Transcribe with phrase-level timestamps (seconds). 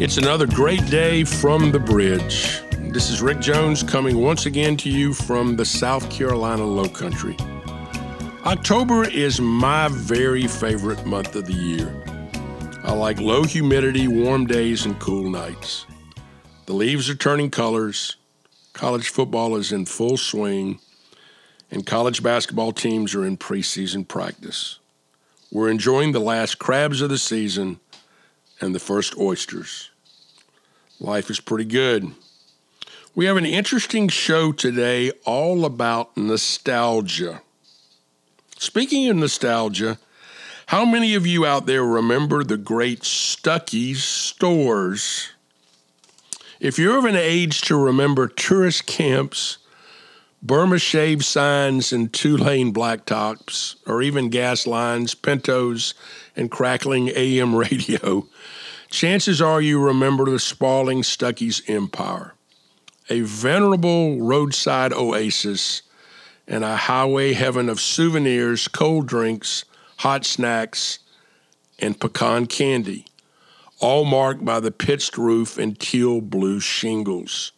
[0.00, 2.62] It's another great day from the bridge.
[2.90, 7.36] This is Rick Jones coming once again to you from the South Carolina Low Country.
[8.46, 12.02] October is my very favorite month of the year.
[12.82, 15.84] I like low humidity, warm days, and cool nights.
[16.64, 18.16] The leaves are turning colors,
[18.72, 20.80] college football is in full swing,
[21.70, 24.78] and college basketball teams are in preseason practice.
[25.52, 27.80] We're enjoying the last crabs of the season
[28.62, 29.89] and the first oysters.
[31.02, 32.12] Life is pretty good.
[33.14, 37.40] We have an interesting show today all about nostalgia.
[38.58, 39.98] Speaking of nostalgia,
[40.66, 45.30] how many of you out there remember the great Stuckey's stores?
[46.60, 49.56] If you're of an age to remember tourist camps,
[50.42, 55.94] Burma shave signs and two lane blacktops, or even gas lines, pintos,
[56.36, 58.26] and crackling AM radio,
[58.90, 62.34] chances are you remember the sprawling Stuckey's empire,
[63.08, 65.82] a venerable roadside oasis
[66.46, 69.64] and a highway heaven of souvenirs, cold drinks,
[69.98, 70.98] hot snacks,
[71.78, 73.06] and pecan candy,
[73.78, 77.52] all marked by the pitched roof and teal blue shingles.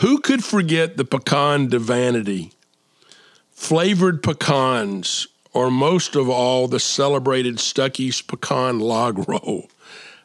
[0.00, 2.52] Who could forget the pecan divinity,
[3.50, 9.70] flavored pecans, or most of all, the celebrated Stuckey's pecan log roll?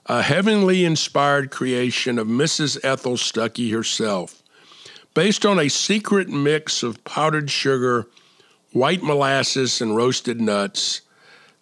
[0.07, 2.83] A heavenly inspired creation of Mrs.
[2.83, 4.41] Ethel Stuckey herself,
[5.13, 8.07] based on a secret mix of powdered sugar,
[8.73, 11.01] white molasses, and roasted nuts.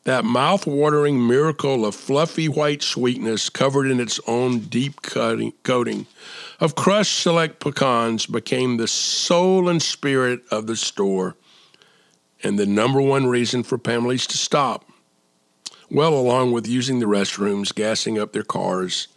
[0.05, 6.07] That mouth-watering miracle of fluffy white sweetness covered in its own deep coating
[6.59, 11.35] of crushed select pecans became the soul and spirit of the store
[12.41, 14.88] and the number one reason for families to stop
[15.91, 19.07] well, along with using the restrooms, gassing up their cars,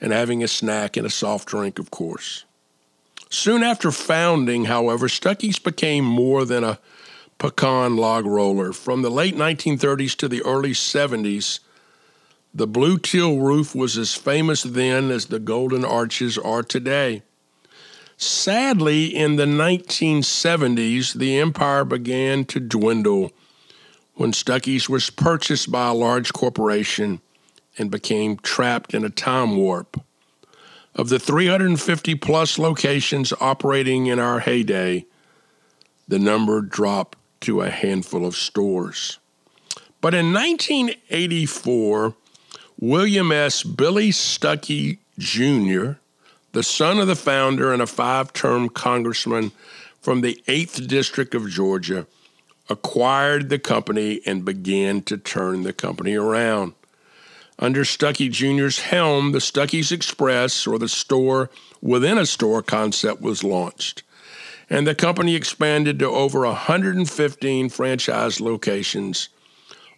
[0.00, 2.44] and having a snack and a soft drink, of course.
[3.30, 6.78] Soon after founding, however, Stuckey's became more than a
[7.38, 8.72] pecan log roller.
[8.72, 11.60] From the late 1930s to the early 70s,
[12.54, 17.22] the blue teal roof was as famous then as the golden arches are today.
[18.16, 23.30] Sadly, in the 1970s, the empire began to dwindle
[24.18, 27.20] when Stuckey's was purchased by a large corporation
[27.78, 30.00] and became trapped in a time warp.
[30.96, 35.06] Of the 350 plus locations operating in our heyday,
[36.08, 39.20] the number dropped to a handful of stores.
[40.00, 42.14] But in 1984,
[42.80, 43.62] William S.
[43.62, 45.92] Billy Stuckey Jr.,
[46.50, 49.52] the son of the founder and a five term congressman
[50.00, 52.08] from the 8th District of Georgia,
[52.68, 56.74] acquired the company and began to turn the company around.
[57.58, 63.42] Under Stuckey Jr.'s helm, the Stuckey's Express, or the store within a store concept, was
[63.42, 64.02] launched.
[64.70, 69.28] And the company expanded to over 115 franchise locations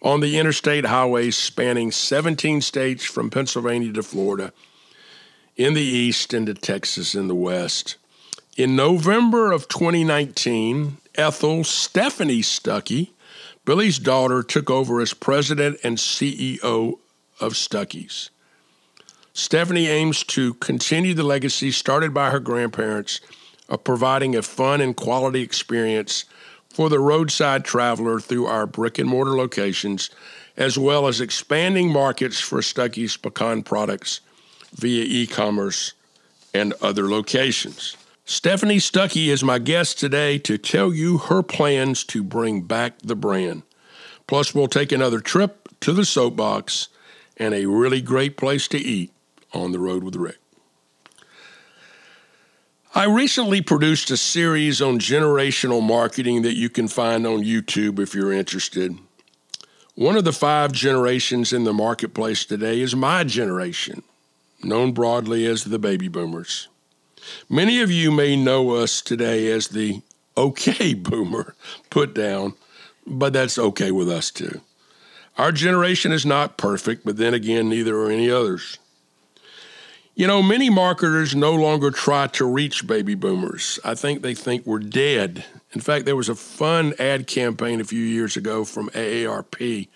[0.01, 4.51] on the interstate highways spanning 17 states from Pennsylvania to Florida,
[5.55, 7.97] in the east and to Texas in the west.
[8.57, 13.11] In November of 2019, Ethel Stephanie Stuckey,
[13.65, 16.99] Billy's daughter, took over as president and CEO
[17.39, 18.29] of Stuckey's.
[19.33, 23.21] Stephanie aims to continue the legacy started by her grandparents
[23.69, 26.25] of providing a fun and quality experience
[26.69, 30.09] for the roadside traveler through our brick and mortar locations,
[30.57, 34.21] as well as expanding markets for Stuckey's pecan products
[34.73, 35.93] via e commerce
[36.53, 37.95] and other locations.
[38.31, 43.13] Stephanie Stuckey is my guest today to tell you her plans to bring back the
[43.13, 43.63] brand.
[44.25, 46.87] Plus, we'll take another trip to the soapbox
[47.35, 49.11] and a really great place to eat
[49.53, 50.37] on the road with Rick.
[52.95, 58.15] I recently produced a series on generational marketing that you can find on YouTube if
[58.15, 58.97] you're interested.
[59.95, 64.03] One of the five generations in the marketplace today is my generation,
[64.63, 66.69] known broadly as the baby boomers.
[67.49, 70.01] Many of you may know us today as the
[70.37, 71.55] okay boomer
[71.89, 72.53] put down,
[73.05, 74.61] but that's okay with us too.
[75.37, 78.77] Our generation is not perfect, but then again, neither are any others.
[80.13, 83.79] You know, many marketers no longer try to reach baby boomers.
[83.83, 85.45] I think they think we're dead.
[85.71, 89.87] In fact, there was a fun ad campaign a few years ago from AARP.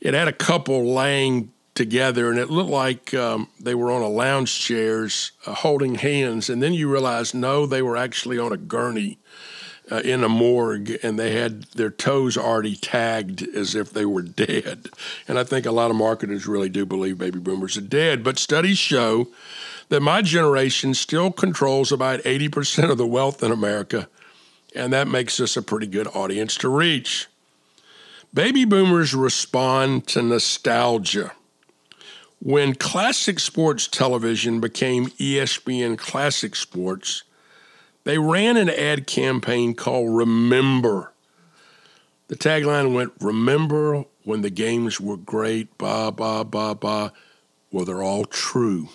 [0.00, 4.08] It had a couple laying together, and it looked like um, they were on a
[4.08, 6.48] lounge chairs uh, holding hands.
[6.48, 9.18] And then you realize, no, they were actually on a gurney.
[9.90, 14.22] uh, in a morgue and they had their toes already tagged as if they were
[14.22, 14.88] dead.
[15.28, 18.24] And I think a lot of marketers really do believe baby boomers are dead.
[18.24, 19.28] But studies show
[19.90, 24.08] that my generation still controls about 80% of the wealth in America,
[24.74, 27.28] and that makes us a pretty good audience to reach.
[28.32, 31.32] Baby boomers respond to nostalgia.
[32.44, 37.22] When classic sports television became ESPN Classic Sports,
[38.04, 41.14] they ran an ad campaign called Remember.
[42.28, 47.14] The tagline went, Remember when the games were great, ba, ba, ba, ba.
[47.72, 48.90] Well, they're all true.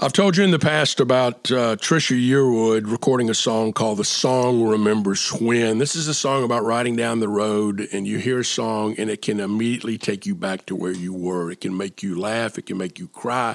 [0.00, 4.04] I've told you in the past about uh, Trisha Yearwood recording a song called The
[4.04, 5.78] Song Remembers When.
[5.78, 9.08] This is a song about riding down the road and you hear a song and
[9.08, 11.48] it can immediately take you back to where you were.
[11.48, 13.54] It can make you laugh, it can make you cry,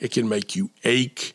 [0.00, 1.34] it can make you ache.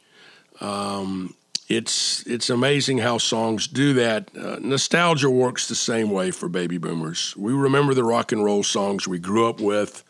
[0.60, 1.34] Um,
[1.70, 4.30] it's it's amazing how songs do that.
[4.38, 7.36] Uh, nostalgia works the same way for baby boomers.
[7.38, 10.04] We remember the rock and roll songs we grew up with,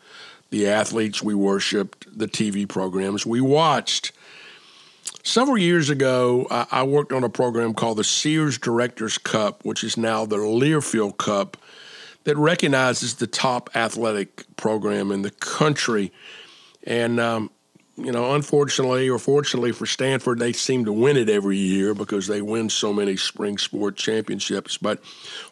[0.50, 4.12] the athletes we worshiped, the TV programs we watched.
[5.26, 9.96] Several years ago, I, worked on a program called the Sears Directors Cup, which is
[9.96, 11.56] now the Learfield Cup,
[12.22, 16.12] that recognizes the top athletic program in the country.
[16.84, 17.50] And um,
[17.96, 22.28] you know, unfortunately or fortunately for Stanford, they seem to win it every year because
[22.28, 24.78] they win so many spring sport championships.
[24.78, 25.02] But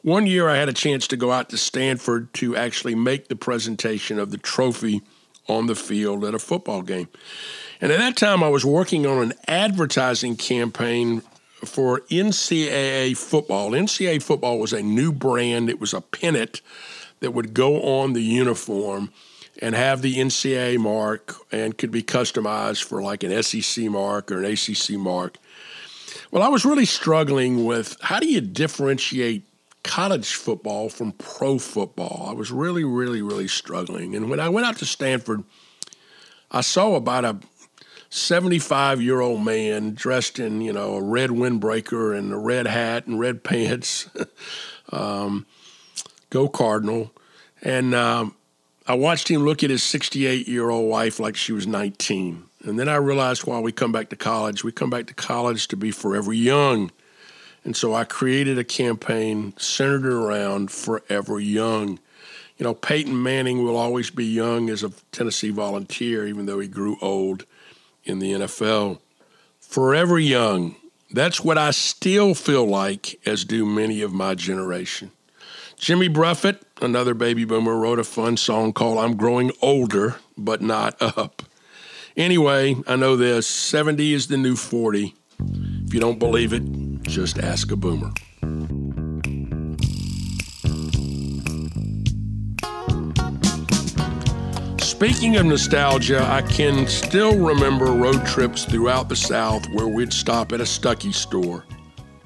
[0.02, 3.34] one year I had a chance to go out to Stanford to actually make the
[3.34, 5.02] presentation of the trophy
[5.48, 7.08] on the field at a football game.
[7.84, 11.20] And at that time, I was working on an advertising campaign
[11.66, 13.72] for NCAA football.
[13.72, 16.62] NCAA football was a new brand, it was a pennant
[17.20, 19.12] that would go on the uniform
[19.60, 24.42] and have the NCAA mark and could be customized for like an SEC mark or
[24.42, 25.36] an ACC mark.
[26.30, 29.42] Well, I was really struggling with how do you differentiate
[29.82, 32.28] college football from pro football?
[32.30, 34.16] I was really, really, really struggling.
[34.16, 35.44] And when I went out to Stanford,
[36.54, 37.36] I saw about a
[38.14, 43.06] 75 year old man dressed in, you know, a red windbreaker and a red hat
[43.06, 44.08] and red pants.
[44.92, 45.46] um,
[46.30, 47.10] go Cardinal.
[47.60, 48.36] And um,
[48.86, 52.44] I watched him look at his 68 year old wife like she was 19.
[52.62, 55.66] And then I realized while we come back to college, we come back to college
[55.68, 56.92] to be forever young.
[57.64, 61.98] And so I created a campaign centered around forever young.
[62.58, 66.68] You know, Peyton Manning will always be young as a Tennessee volunteer, even though he
[66.68, 67.44] grew old
[68.04, 69.00] in the NFL.
[69.60, 70.76] Forever young.
[71.10, 75.12] That's what I still feel like, as do many of my generation.
[75.76, 81.00] Jimmy Buffett, another baby boomer, wrote a fun song called I'm Growing Older, but Not
[81.00, 81.42] Up.
[82.16, 85.14] Anyway, I know this 70 is the new 40.
[85.40, 86.62] If you don't believe it,
[87.02, 88.12] just ask a boomer.
[95.04, 100.50] Speaking of nostalgia, I can still remember road trips throughout the South where we'd stop
[100.50, 101.66] at a Stuckey store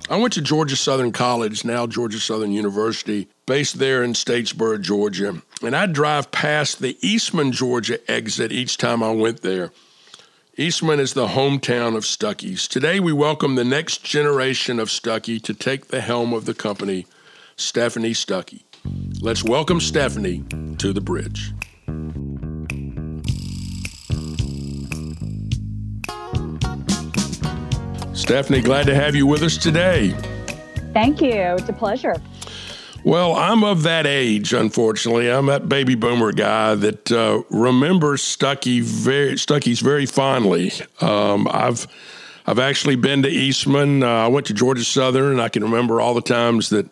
[0.09, 5.43] I went to Georgia Southern College, now Georgia Southern University, based there in Statesboro, Georgia.
[5.61, 9.73] And I'd drive past the Eastman, Georgia exit each time I went there.
[10.57, 12.69] Eastman is the hometown of Stuckey's.
[12.69, 17.07] Today, we welcome the next generation of Stuckey to take the helm of the company,
[17.57, 18.63] Stephanie Stuckey.
[19.20, 20.44] Let's welcome Stephanie
[20.79, 21.53] to the bridge.
[28.29, 30.11] Stephanie, glad to have you with us today.
[30.93, 31.32] Thank you.
[31.32, 32.15] It's a pleasure.
[33.03, 35.31] Well, I'm of that age, unfortunately.
[35.31, 40.73] I'm that baby boomer guy that uh, remembers Stuckey very, Stuckey's very fondly.
[41.01, 41.87] Um, I've
[42.47, 44.03] I've actually been to Eastman.
[44.03, 46.87] Uh, I went to Georgia Southern, and I can remember all the times that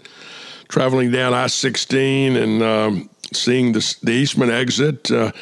[0.69, 5.11] traveling down I-16 and um, seeing the, the Eastman exit.
[5.11, 5.33] Uh,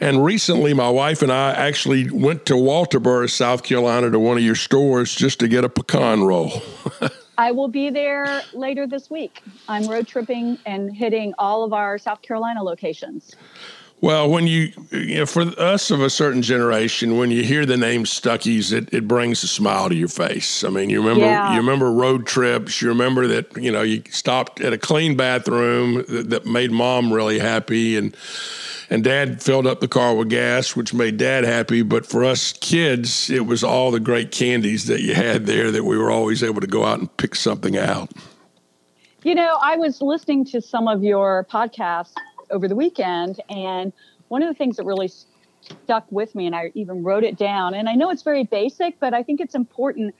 [0.00, 4.42] and recently, my wife and I actually went to Walterboro, South Carolina, to one of
[4.42, 6.62] your stores just to get a pecan roll.
[7.38, 9.42] I will be there later this week.
[9.68, 13.36] I'm road tripping and hitting all of our South Carolina locations.
[14.00, 17.76] Well, when you, you know, for us of a certain generation, when you hear the
[17.76, 20.62] name Stuckey's, it, it brings a smile to your face.
[20.62, 21.52] I mean, you remember yeah.
[21.52, 22.80] you remember road trips.
[22.80, 27.12] You remember that you know you stopped at a clean bathroom that, that made mom
[27.12, 28.16] really happy, and
[28.88, 31.82] and dad filled up the car with gas, which made dad happy.
[31.82, 35.82] But for us kids, it was all the great candies that you had there that
[35.82, 38.12] we were always able to go out and pick something out.
[39.24, 42.14] You know, I was listening to some of your podcasts
[42.50, 43.92] over the weekend, and
[44.28, 45.10] one of the things that really
[45.60, 48.98] stuck with me, and I even wrote it down, and I know it's very basic,
[49.00, 50.14] but I think it's important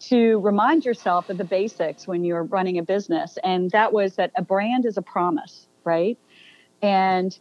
[0.00, 3.36] to remind yourself of the basics when you're running a business.
[3.44, 6.18] And that was that a brand is a promise, right?
[6.80, 7.38] And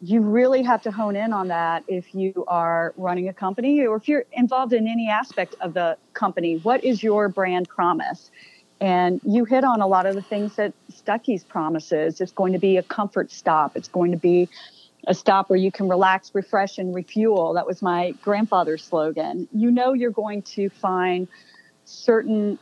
[0.00, 3.96] you really have to hone in on that if you are running a company or
[3.96, 6.58] if you're involved in any aspect of the company.
[6.58, 8.30] What is your brand promise?
[8.80, 10.72] And you hit on a lot of the things that
[11.08, 12.20] Stuckey's promises.
[12.20, 13.76] It's going to be a comfort stop.
[13.76, 14.48] It's going to be
[15.06, 17.54] a stop where you can relax, refresh, and refuel.
[17.54, 19.48] That was my grandfather's slogan.
[19.54, 21.26] You know, you're going to find
[21.86, 22.58] certain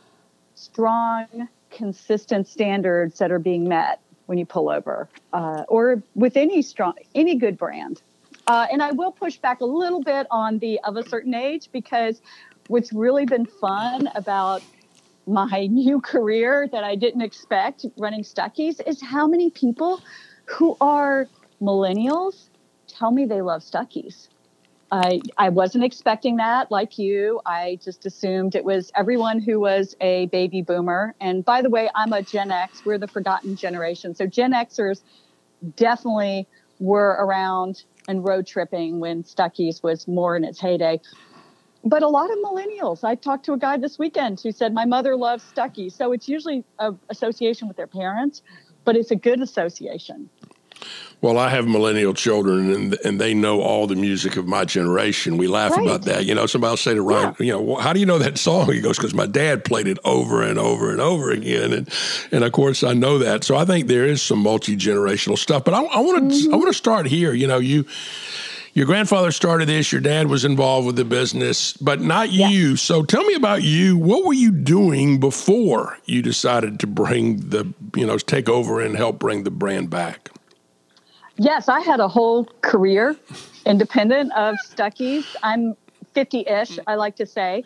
[0.55, 6.63] strong, consistent standards that are being met when you pull over, uh, or with any
[6.63, 8.01] strong, any good brand.
[8.47, 11.69] Uh, and I will push back a little bit on the of a certain age
[11.73, 12.21] because
[12.69, 14.63] what's really been fun about
[15.27, 20.01] my new career that I didn't expect running Stuckey's is how many people
[20.47, 21.27] who are
[21.61, 22.49] millennials
[22.87, 24.29] tell me they love Stuckey's.
[24.93, 27.41] I, I wasn't expecting that like you.
[27.45, 31.15] I just assumed it was everyone who was a baby boomer.
[31.21, 32.85] And by the way, I'm a Gen X.
[32.85, 34.15] We're the forgotten generation.
[34.15, 35.03] So Gen Xers
[35.75, 36.47] definitely
[36.79, 41.01] were around and road tripping when Stuckey's was more in its heyday.
[41.85, 43.05] But a lot of millennials.
[43.05, 45.93] I talked to a guy this weekend who said, My mother loves Stuckey.
[45.93, 48.43] So it's usually an association with their parents,
[48.85, 50.29] but it's a good association.
[51.23, 55.39] Well, I have millennial children, and and they know all the music of my generation.
[55.39, 55.83] We laugh right.
[55.83, 56.27] about that.
[56.27, 57.47] You know, somebody will say to Ryan, yeah.
[57.47, 58.71] you know, well, how do you know that song?
[58.71, 61.89] He goes, because my dad played it over and over and over again, and
[62.31, 63.45] and of course I know that.
[63.45, 65.65] So I think there is some multi generational stuff.
[65.65, 66.55] But I want to mm-hmm.
[66.55, 67.33] I want to start here.
[67.33, 67.87] You know, you
[68.77, 72.49] your grandfather started this, your dad was involved with the business, but not yeah.
[72.51, 72.77] you.
[72.77, 73.97] So tell me about you.
[73.97, 78.95] What were you doing before you decided to bring the, you know, take over and
[78.95, 80.29] help bring the brand back?
[81.39, 83.17] Yes, I had a whole career
[83.65, 85.25] independent of Stuckey's.
[85.43, 85.75] I'm
[86.15, 87.65] 50-ish, I like to say.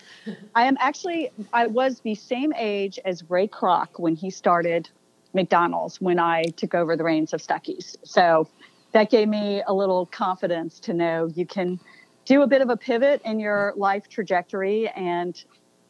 [0.55, 4.89] I am actually I was the same age as Ray Kroc when he started
[5.35, 7.97] McDonald's when I took over the reins of Stuckey's.
[8.05, 8.47] So
[8.93, 11.79] that gave me a little confidence to know you can
[12.25, 15.45] do a bit of a pivot in your life trajectory and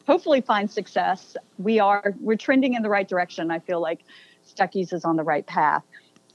[0.07, 1.35] hopefully find success.
[1.57, 3.51] We are we're trending in the right direction.
[3.51, 4.01] I feel like
[4.43, 5.83] Stuckey's is on the right path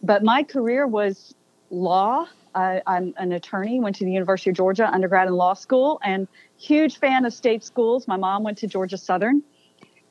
[0.03, 1.35] but my career was
[1.71, 2.27] law.
[2.55, 6.27] I, am an attorney, went to the University of Georgia undergrad in law school, and
[6.57, 8.09] huge fan of state schools.
[8.09, 9.43] My mom went to Georgia Southern,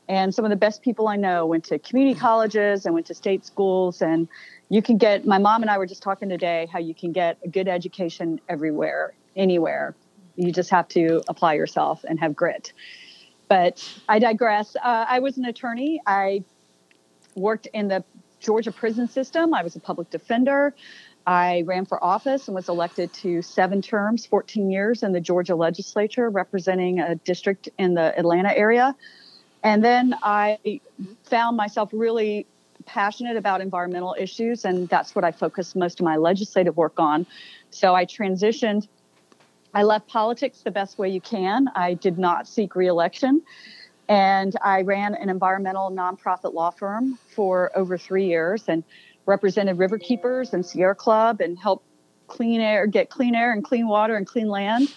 [0.08, 3.16] and some of the best people I know went to community colleges and went to
[3.16, 4.02] state schools.
[4.02, 4.28] And
[4.70, 7.38] you can get, my mom and I were just talking today how you can get
[7.44, 9.96] a good education everywhere, anywhere.
[10.36, 12.74] You just have to apply yourself and have grit.
[13.48, 14.76] But I digress.
[14.76, 16.02] Uh, I was an attorney.
[16.06, 16.44] I
[17.36, 18.04] worked in the
[18.40, 19.54] Georgia prison system.
[19.54, 20.74] I was a public defender.
[21.28, 25.56] I ran for office and was elected to seven terms, 14 years in the Georgia
[25.56, 28.96] legislature, representing a district in the Atlanta area.
[29.64, 30.80] And then I
[31.24, 32.46] found myself really
[32.86, 37.26] passionate about environmental issues, and that's what I focused most of my legislative work on.
[37.70, 38.88] So I transitioned.
[39.74, 41.68] I left politics the best way you can.
[41.76, 43.42] I did not seek reelection.
[44.08, 48.84] And I ran an environmental nonprofit law firm for over three years and
[49.26, 51.86] represented river keepers and Sierra Club and helped
[52.28, 54.94] clean air, get clean air and clean water and clean land.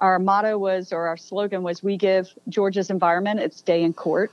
[0.00, 4.32] Our motto was, or our slogan was, we give Georgia's environment its day in court.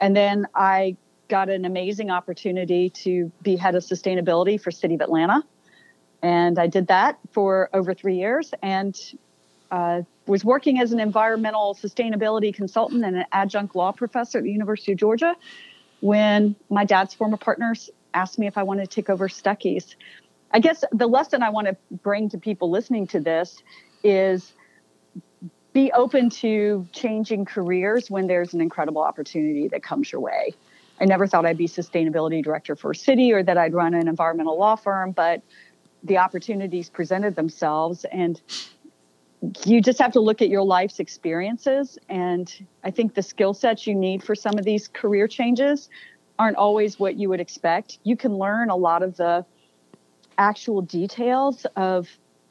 [0.00, 0.96] And then I
[1.30, 5.42] got an amazing opportunity to be head of sustainability for City of Atlanta.
[6.22, 8.52] And I did that for over three years.
[8.60, 8.94] And
[9.70, 14.50] uh, was working as an environmental sustainability consultant and an adjunct law professor at the
[14.50, 15.34] University of Georgia
[16.00, 19.96] when my dad's former partners asked me if I wanted to take over Stuckey's.
[20.52, 23.62] I guess the lesson I want to bring to people listening to this
[24.02, 24.52] is
[25.72, 30.52] be open to changing careers when there's an incredible opportunity that comes your way.
[31.00, 34.06] I never thought I'd be sustainability director for a city or that I'd run an
[34.06, 35.42] environmental law firm, but
[36.02, 38.40] the opportunities presented themselves and
[39.64, 41.98] you just have to look at your life's experiences.
[42.08, 42.52] And
[42.84, 45.88] I think the skill sets you need for some of these career changes
[46.38, 47.98] aren't always what you would expect.
[48.02, 49.44] You can learn a lot of the
[50.36, 52.08] actual details of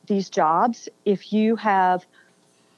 [0.07, 2.05] these jobs if you have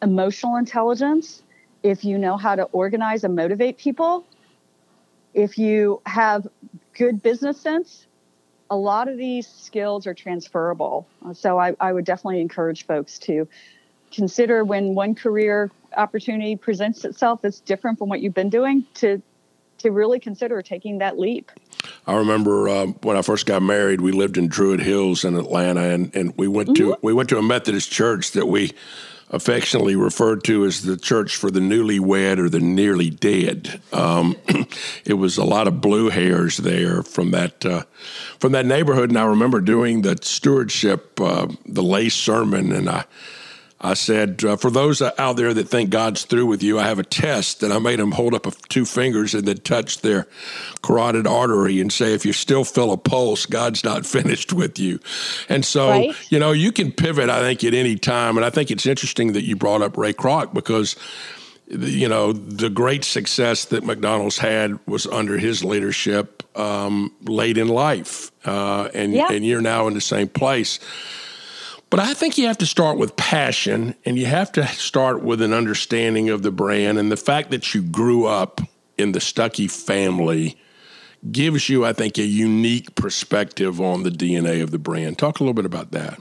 [0.01, 1.43] emotional intelligence,
[1.83, 4.25] if you know how to organize and motivate people,
[5.33, 6.47] if you have
[6.93, 8.05] good business sense.
[8.69, 11.05] A lot of these skills are transferable.
[11.33, 13.47] So I, I would definitely encourage folks to
[14.11, 19.21] consider when one career opportunity presents itself that's different from what you've been doing to
[19.79, 21.51] to really consider taking that leap.
[22.05, 25.81] I remember um, when I first got married, we lived in Druid Hills in Atlanta,
[25.81, 26.91] and, and we went mm-hmm.
[26.91, 28.73] to we went to a Methodist church that we
[29.31, 33.81] affectionately referred to as the church for the newlywed or the nearly dead.
[33.93, 34.35] Um,
[35.05, 37.83] it was a lot of blue hairs there from that uh,
[38.39, 43.05] from that neighborhood, and I remember doing the stewardship, uh, the lay sermon, and I
[43.83, 46.99] I said, uh, for those out there that think God's through with you, I have
[46.99, 47.63] a test.
[47.63, 50.27] And I made them hold up two fingers and then touch their
[50.83, 54.99] carotid artery and say, if you still feel a pulse, God's not finished with you.
[55.49, 56.15] And so, right.
[56.31, 58.37] you know, you can pivot, I think, at any time.
[58.37, 60.95] And I think it's interesting that you brought up Ray Kroc because
[61.71, 67.69] you know the great success that McDonald's had was under his leadership um, late in
[67.69, 69.31] life, uh, and yeah.
[69.31, 70.79] and you're now in the same place.
[71.91, 75.41] But I think you have to start with passion and you have to start with
[75.41, 76.97] an understanding of the brand.
[76.97, 78.61] And the fact that you grew up
[78.97, 80.57] in the Stuckey family
[81.29, 85.19] gives you, I think, a unique perspective on the DNA of the brand.
[85.19, 86.17] Talk a little bit about that.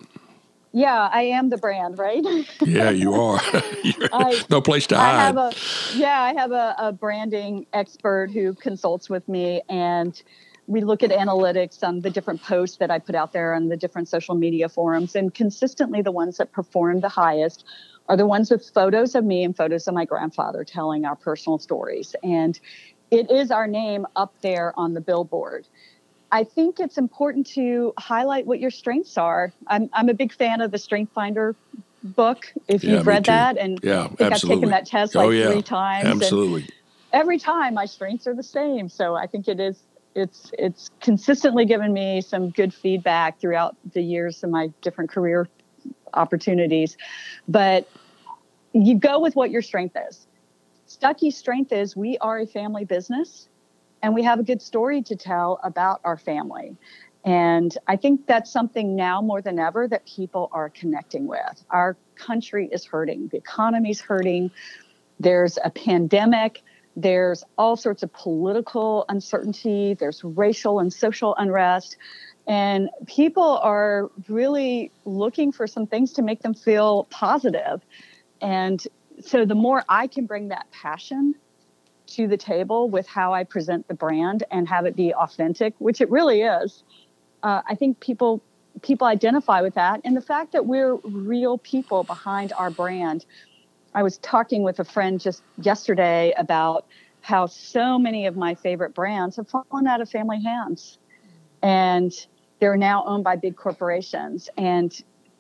[0.73, 2.25] Yeah, I am the brand, right?
[2.67, 3.41] yeah, you are.
[3.43, 5.15] I, no place to hide.
[5.15, 5.53] I have a,
[5.95, 10.21] yeah, I have a, a branding expert who consults with me, and
[10.71, 13.77] we look at analytics on the different posts that I put out there on the
[13.77, 17.65] different social media forums, and consistently the ones that perform the highest
[18.09, 21.59] are the ones with photos of me and photos of my grandfather telling our personal
[21.59, 22.15] stories.
[22.23, 22.59] And
[23.11, 25.67] it is our name up there on the billboard.
[26.31, 29.53] I think it's important to highlight what your strengths are.
[29.67, 31.57] I'm, I'm a big fan of the Strength Finder
[32.05, 32.53] book.
[32.69, 33.33] If yeah, you've read too.
[33.33, 34.27] that, and yeah, I.
[34.27, 35.51] I've taken that test oh, like oh, yeah.
[35.51, 36.07] three times.
[36.07, 36.69] Absolutely.
[37.13, 38.89] every time my strengths are the same.
[38.89, 39.83] So I think it is
[40.15, 45.49] it's it's consistently given me some good feedback throughout the years of my different career
[46.15, 46.97] opportunities.
[47.49, 47.89] But
[48.73, 50.27] you go with what your strength is.
[50.87, 53.49] Stuckey's strength is we are a family business
[54.03, 56.77] and we have a good story to tell about our family.
[57.25, 61.65] And I think that's something now more than ever that people are connecting with.
[61.71, 64.51] Our country is hurting, the economy's hurting,
[65.21, 66.63] there's a pandemic
[67.03, 71.97] there's all sorts of political uncertainty, there's racial and social unrest.
[72.47, 77.81] And people are really looking for some things to make them feel positive.
[78.41, 78.83] And
[79.21, 81.35] so the more I can bring that passion
[82.09, 86.01] to the table with how I present the brand and have it be authentic, which
[86.01, 86.83] it really is,
[87.43, 88.43] uh, I think people
[88.83, 90.01] people identify with that.
[90.05, 93.27] And the fact that we're real people behind our brand
[93.95, 96.87] I was talking with a friend just yesterday about
[97.23, 100.99] how so many of my favorite brands have fallen out of family hands.
[101.63, 102.13] And
[102.61, 104.49] they're now owned by big corporations.
[104.57, 104.99] And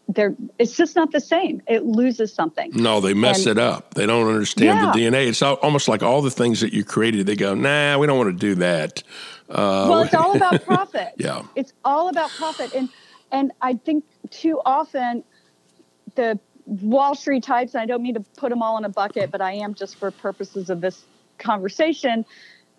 [0.08, 1.62] they're it's just not the same.
[1.68, 2.72] It loses something.
[2.74, 3.94] No they mess and, it up.
[3.94, 4.92] They don't understand yeah.
[4.92, 8.06] the dna it's almost like all the things that you created they go nah we
[8.06, 9.02] don't want to do that.
[9.48, 11.12] Uh, well it's all about profit.
[11.16, 11.42] Yeah.
[11.54, 12.74] It's all about profit.
[12.74, 12.88] And
[13.32, 15.22] and i think too often
[16.16, 16.38] the
[16.70, 19.40] Wall Street types, and I don't mean to put them all in a bucket, but
[19.40, 21.04] I am just for purposes of this
[21.38, 22.24] conversation.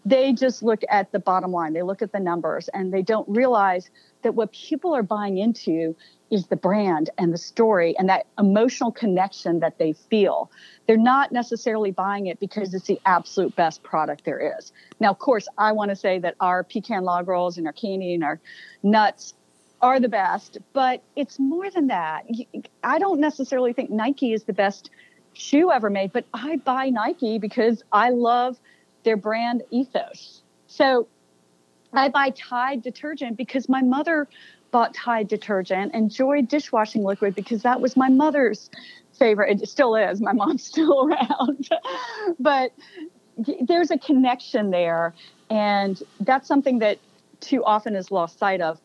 [0.06, 3.28] They just look at the bottom line, they look at the numbers, and they don't
[3.28, 3.90] realize
[4.24, 5.96] that what people are buying into
[6.30, 10.50] is the brand and the story and that emotional connection that they feel.
[10.88, 14.72] They're not necessarily buying it because it's the absolute best product there is.
[15.02, 18.14] Now, of course, I want to say that our pecan log rolls and our candy
[18.14, 18.40] and our
[18.84, 19.34] nuts
[19.82, 22.26] are the best, but it's more than that.
[22.84, 24.90] I don't necessarily think Nike is the best
[25.34, 28.60] shoe ever made, but I buy Nike because I love
[29.04, 30.42] their brand ethos.
[30.68, 31.08] So
[31.94, 34.28] I buy Tide detergent because my mother
[34.72, 38.70] bought Tide detergent and Joy dishwashing liquid because that was my mother's
[39.18, 39.62] favorite.
[39.62, 40.22] It still is.
[40.22, 41.70] My mom's still around.
[42.40, 42.72] but
[43.62, 45.14] there's a connection there.
[45.50, 47.00] And that's something that
[47.42, 48.80] too often is lost sight of.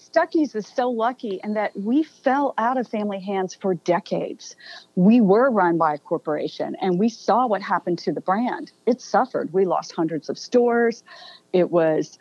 [0.00, 4.56] Stuckey's is so lucky in that we fell out of family hands for decades.
[4.96, 8.72] We were run by a corporation and we saw what happened to the brand.
[8.86, 9.52] It suffered.
[9.52, 11.04] We lost hundreds of stores.
[11.52, 12.18] It was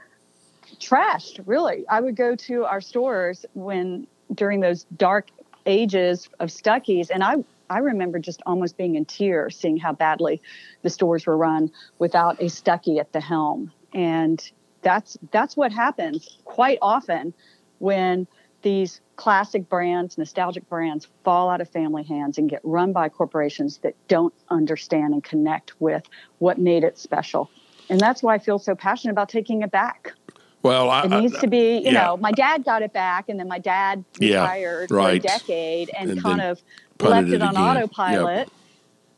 [0.79, 1.87] trashed, really.
[1.87, 5.29] I would go to our stores when during those dark
[5.65, 7.37] ages of Stuckey's and I
[7.69, 10.41] I remember just almost being in tears seeing how badly
[10.81, 13.71] the stores were run without a Stuckey at the helm.
[13.93, 14.43] And
[14.81, 17.33] that's that's what happens quite often
[17.79, 18.27] when
[18.61, 23.77] these classic brands, nostalgic brands fall out of family hands and get run by corporations
[23.79, 26.03] that don't understand and connect with
[26.39, 27.49] what made it special.
[27.89, 30.13] And that's why I feel so passionate about taking it back.
[30.61, 32.03] Well, I, it needs I, to be, you yeah.
[32.03, 35.21] know, my dad got it back, and then my dad retired yeah, right.
[35.21, 36.61] for a decade and, and kind of
[36.99, 37.63] left it, it on again.
[37.63, 38.47] autopilot.
[38.47, 38.51] Yep.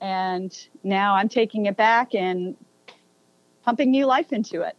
[0.02, 2.56] And now I'm taking it back and
[3.64, 4.76] pumping new life into it.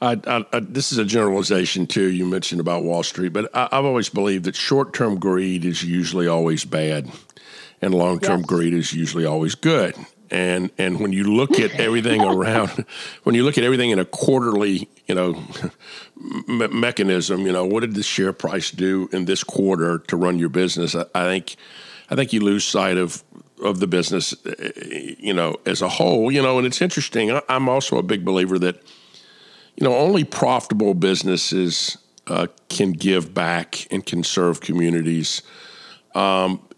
[0.00, 2.08] I, I, I, this is a generalization too.
[2.10, 6.28] You mentioned about Wall Street, but I, have always believed that short-term greed is usually
[6.28, 7.10] always bad,
[7.82, 8.46] and long term Yes.
[8.46, 9.94] greed is usually always good.
[10.30, 12.84] And and when you look at everything around,
[13.24, 15.42] when you look at everything in a quarterly, you know,
[16.46, 20.38] me- mechanism, you know, what did the share price do in this quarter to run
[20.38, 20.94] your business?
[20.94, 21.56] I, I think,
[22.10, 23.24] I think you lose sight of
[23.64, 26.30] of the business, eh, you know, as a whole.
[26.30, 27.32] You know, and it's interesting.
[27.32, 28.80] I, I'm also a big believer that,
[29.78, 35.42] you know, only profitable businesses uh, can give back and can serve communities.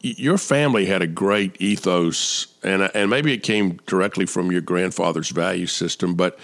[0.03, 5.31] Your family had a great ethos, and and maybe it came directly from your grandfather's
[5.31, 6.39] value system, but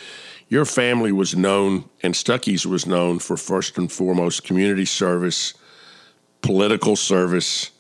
[0.49, 5.53] your family was known, and Stuckey's was known for first and foremost community service,
[6.41, 7.71] political service,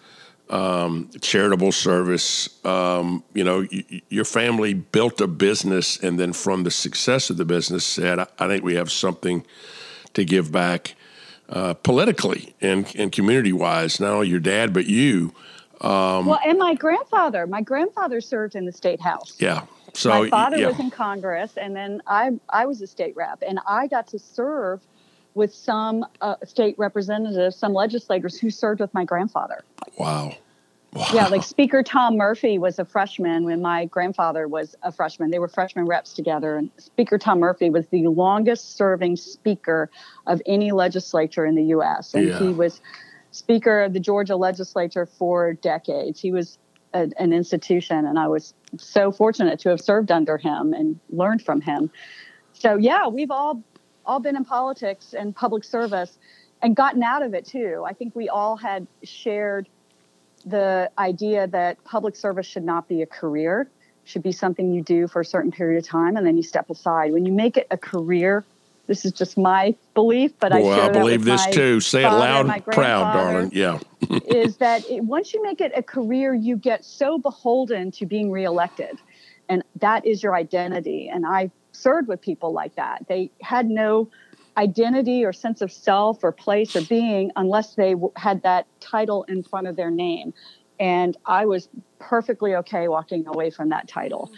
[0.51, 2.65] um, charitable service.
[2.65, 7.37] Um, you know, y- your family built a business, and then from the success of
[7.37, 9.45] the business, said, "I, I think we have something
[10.15, 10.95] to give back."
[11.49, 15.33] Uh, politically and, and community wise, not only your dad, but you.
[15.81, 17.47] Um, well, and my grandfather.
[17.47, 19.37] My grandfather served in the state house.
[19.39, 19.67] Yeah.
[19.93, 20.67] So my father yeah.
[20.67, 24.19] was in Congress, and then I I was a state rep, and I got to
[24.19, 24.81] serve
[25.37, 29.63] with some uh, state representatives, some legislators who served with my grandfather.
[29.99, 30.35] wow.
[30.95, 31.09] Wow.
[31.13, 35.31] Yeah, like Speaker Tom Murphy was a freshman when my grandfather was a freshman.
[35.31, 39.91] They were freshman reps together, and Speaker Tom Murphy was the longest serving speaker
[40.27, 42.15] of any legislature in the U.S.
[42.15, 42.39] And Yeah.
[42.39, 42.81] he was
[43.31, 46.19] Speaker of the Georgia legislature for decades.
[46.19, 46.57] He was
[46.95, 51.43] a, an institution, and I was so fortunate to have served under him and learned
[51.43, 51.91] from him.
[52.55, 53.63] So yeah, we've all
[54.07, 56.19] all been in politics and public service
[56.63, 57.85] and gotten out of it too.
[57.87, 59.69] I think we all had shared
[60.45, 63.69] the idea that public service should not be a career,
[64.05, 66.71] should be something you do for a certain period of time and then you step
[66.71, 67.13] aside.
[67.13, 68.45] When you make it a career,
[68.87, 71.81] this is just my belief, but I Boy, I that believe this too.
[71.81, 73.51] Say it loud and proud, darling.
[73.53, 73.81] Yeah.
[74.27, 78.31] is that it, once you make it a career, you get so beholden to being
[78.31, 78.97] reelected.
[79.49, 81.09] And that is your identity.
[81.09, 83.07] And I served with people like that.
[83.09, 84.11] They had no
[84.57, 89.25] identity or sense of self or place or being unless they w- had that title
[89.25, 90.33] in front of their name.
[90.81, 94.31] And I was perfectly okay walking away from that title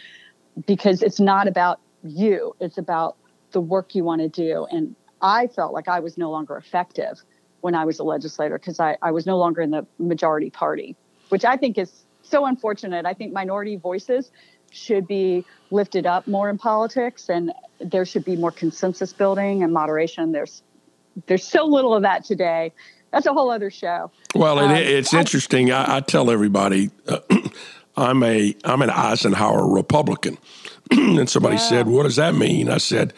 [0.66, 3.16] because it's not about you, it's about
[3.52, 4.66] the work you want to do.
[4.70, 7.22] And I felt like I was no longer effective
[7.60, 10.96] when I was a legislator because I, I was no longer in the majority party,
[11.28, 13.06] which I think is so unfortunate.
[13.06, 14.30] I think minority voices
[14.70, 19.72] should be lifted up more in politics and there should be more consensus building and
[19.72, 20.32] moderation.
[20.32, 20.62] There's
[21.26, 22.72] there's so little of that today.
[23.12, 24.10] That's a whole other show.
[24.34, 25.72] Well, Um, it, it's I- interesting.
[25.72, 27.18] I, I tell everybody uh,
[27.96, 30.38] I'm a I'm an Eisenhower Republican,
[30.90, 31.68] and somebody Yeah.
[31.68, 33.12] said, "What does that mean?" I said,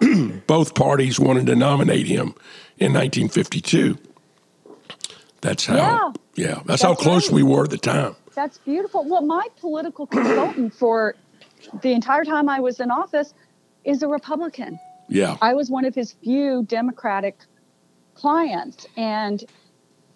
[0.48, 2.34] "Both parties wanted to nominate him
[2.78, 3.96] in 1952.
[5.40, 5.76] That's how.
[5.76, 6.12] Yeah.
[6.34, 7.34] Yeah, that's, how close right.
[7.34, 8.16] we were at the time.
[8.34, 9.04] That's beautiful.
[9.04, 11.14] Well, my political consultant for
[11.82, 13.34] the entire time I was in office
[13.84, 14.78] is a Republican.
[15.08, 17.38] Yeah, I was one of his few Democratic
[18.14, 18.86] clients.
[18.96, 19.44] And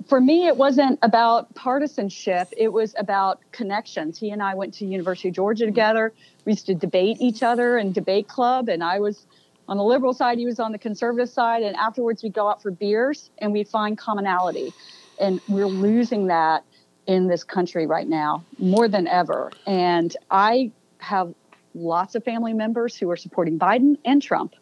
[0.08, 2.48] for me, it wasn't about partisanship.
[2.56, 4.18] It was about connections.
[4.18, 6.12] He and I went to University of Georgia together.
[6.44, 8.68] We used to debate each other in debate club.
[8.68, 9.26] And I was
[9.68, 11.62] on the liberal side, he was on the conservative side.
[11.62, 14.72] And afterwards, we'd go out for beers and we'd find commonality.
[15.18, 16.64] And we're losing that
[17.06, 19.52] in this country right now more than ever.
[19.66, 21.34] And I have
[21.74, 24.54] lots of family members who are supporting Biden and Trump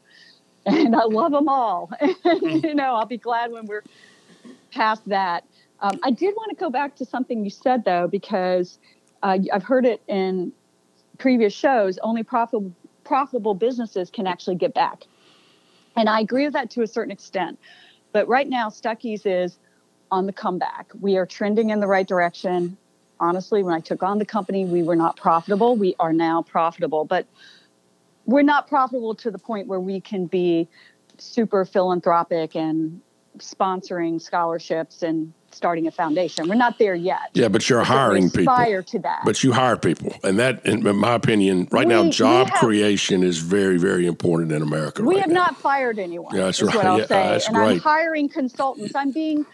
[0.67, 1.91] and I love them all.
[2.25, 3.85] you know, I'll be glad when we're
[4.73, 5.45] past that.
[5.81, 8.79] Um, I did want to go back to something you said though, because
[9.23, 10.53] uh, I've heard it in
[11.19, 11.99] previous shows.
[12.03, 12.73] Only profitable
[13.05, 15.05] profitable businesses can actually get back,
[15.97, 17.59] and I agree with that to a certain extent.
[18.13, 19.59] But right now, Stuckey's is
[20.11, 20.91] on the comeback.
[21.01, 22.77] We are trending in the right direction.
[23.21, 25.77] Honestly, when I took on the company, we were not profitable.
[25.77, 27.27] We are now profitable, but
[28.27, 30.69] we're not profitable to the point where we can be
[31.19, 33.01] super philanthropic and
[33.39, 36.49] sponsoring scholarships and starting a foundation.
[36.49, 37.31] We're not there yet.
[37.35, 38.53] yeah, but you're hiring people.
[38.53, 39.23] aspire to that.
[39.25, 42.59] But you hire people, and that, in my opinion, right now, We- we job have-
[42.59, 45.03] creation is very, very important in America.
[45.03, 45.43] we right have now.
[45.45, 46.35] not fired anyone.
[46.35, 46.75] Yeah, that's right.
[46.75, 47.29] What I'll Yeah, say.
[47.29, 47.83] that's and I'm great.
[47.83, 48.95] hiring consultants.
[48.97, 49.47] I'm being,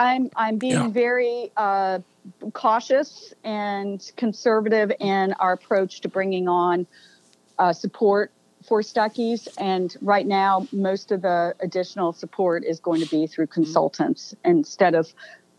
[0.00, 0.88] I'm I'm being Yeah.
[0.88, 1.98] very uh,
[2.54, 6.86] cautious and conservative in our approach to bringing on
[7.58, 8.32] uh, support
[8.66, 9.46] for Stuckey's.
[9.58, 14.94] And right now, most of the additional support is going to be through consultants instead
[14.94, 15.12] of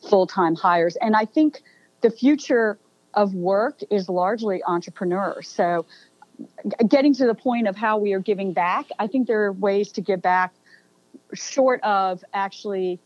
[0.10, 0.96] full time hires.
[0.96, 1.62] And I think
[2.02, 2.80] the future
[3.14, 5.48] of work is largely entrepreneurs.
[5.50, 5.86] So,
[6.66, 9.52] g- getting to the point of how we are giving back, I think there are
[9.52, 10.54] ways to give back
[11.34, 13.00] short of actually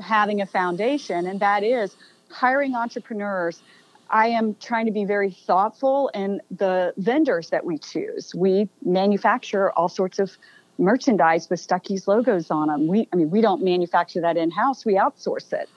[0.00, 1.96] having a foundation, and that is
[2.30, 3.62] hiring entrepreneurs,
[4.08, 8.34] I am trying to be very thoughtful in the vendors that we choose.
[8.34, 10.36] We manufacture all sorts of
[10.78, 12.88] merchandise with Stuckey's logos on them.
[12.88, 15.68] We, I mean, we don't manufacture that in house, we outsource it.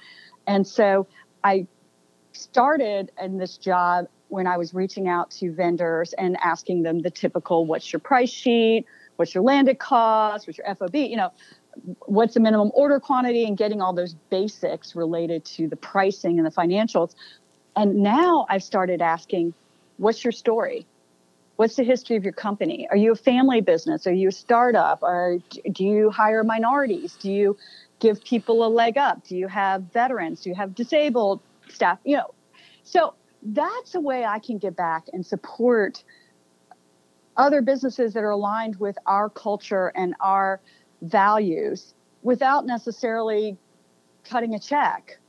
[0.47, 1.07] And so
[1.43, 1.67] I
[2.31, 7.11] started in this job when I was reaching out to vendors and asking them the
[7.11, 8.85] typical what's your price sheet?
[9.17, 10.47] What's your landed cost?
[10.47, 10.95] What's your FOB?
[10.95, 11.31] You know,
[12.05, 16.45] what's the minimum order quantity and getting all those basics related to the pricing and
[16.45, 17.15] the financials.
[17.75, 19.53] And now I've started asking,
[19.97, 20.85] what's your story?
[21.55, 22.87] What's the history of your company?
[22.89, 24.07] Are you a family business?
[24.07, 25.03] Are you a startup?
[25.03, 25.39] Or
[25.71, 27.13] do you hire minorities?
[27.13, 27.57] Do you
[27.99, 29.25] give people a leg up?
[29.27, 30.41] Do you have veterans?
[30.41, 31.99] Do you have disabled staff?
[32.03, 32.33] You know,
[32.83, 36.03] so that's a way I can get back and support
[37.35, 40.59] other businesses that are aligned with our culture and our
[41.03, 43.57] values without necessarily
[44.23, 45.19] cutting a check.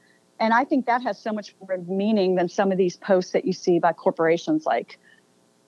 [0.40, 3.44] And I think that has so much more meaning than some of these posts that
[3.44, 4.98] you see by corporations like,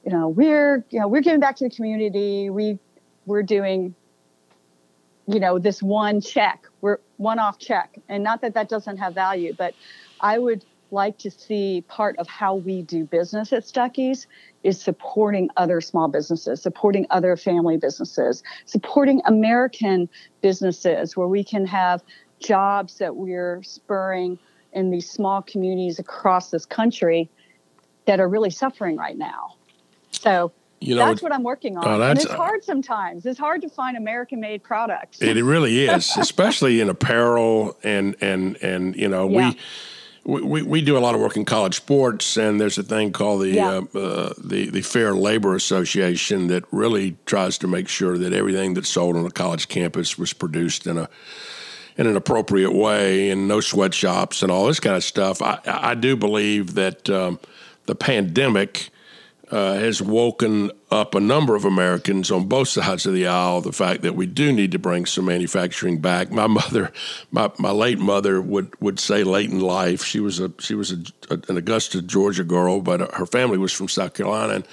[0.04, 2.50] you know, we're, you know, we're giving back to the community.
[2.50, 2.78] We
[3.26, 3.94] we're doing
[5.26, 7.98] you know, this one check, we're one off check.
[8.08, 9.74] And not that that doesn't have value, but
[10.20, 14.26] I would like to see part of how we do business at Stuckey's
[14.62, 20.08] is supporting other small businesses, supporting other family businesses, supporting American
[20.42, 22.02] businesses where we can have
[22.40, 24.38] jobs that we're spurring
[24.72, 27.28] in these small communities across this country
[28.06, 29.54] that are really suffering right now.
[30.10, 31.84] So you know, that's what I'm working on.
[31.86, 33.24] Oh, and it's hard sometimes.
[33.24, 35.22] It's hard to find American made products.
[35.22, 39.50] It, really is, especially in apparel and and and you know, yeah.
[39.50, 39.58] we
[40.26, 43.42] we, we do a lot of work in college sports, and there's a thing called
[43.42, 43.82] the yeah.
[43.94, 48.74] uh, uh, the the Fair Labor Association that really tries to make sure that everything
[48.74, 51.08] that's sold on a college campus was produced in a
[51.96, 55.40] in an appropriate way, and no sweatshops and all this kind of stuff.
[55.40, 57.38] I I do believe that um,
[57.84, 58.90] the pandemic
[59.52, 63.60] uh, has woken up a number of Americans on both sides of the aisle.
[63.60, 66.30] The fact that we do need to bring some manufacturing back.
[66.30, 66.92] My mother,
[67.30, 70.02] my, my late mother, would would say late in life.
[70.02, 70.98] She was a she was a,
[71.30, 74.54] a, an Augusta, Georgia girl, but uh, her family was from South Carolina.
[74.54, 74.68] And